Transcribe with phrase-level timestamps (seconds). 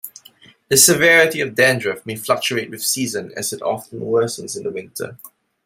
[0.69, 5.19] The severity of dandruff may fluctuate with season as it often worsens in winter.